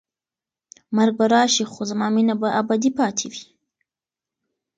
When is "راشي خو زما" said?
1.33-2.07